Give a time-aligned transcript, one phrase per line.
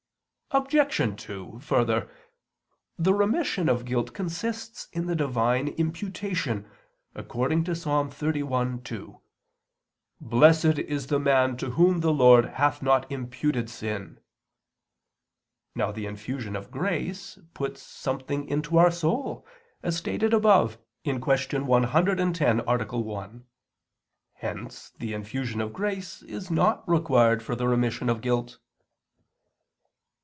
[0.53, 1.17] Obj.
[1.27, 2.09] 2: Further,
[2.99, 6.69] the remission of guilt consists in the Divine imputation,
[7.15, 7.85] according to Ps.
[7.85, 9.21] 31:2:
[10.19, 14.19] "Blessed is the man to whom the Lord hath not imputed sin."
[15.73, 19.47] Now the infusion of grace puts something into our soul,
[19.81, 21.17] as stated above (Q.
[21.21, 22.97] 110, A.
[22.99, 23.45] 1).
[24.33, 28.57] Hence the infusion of grace is not required for the remission of guilt.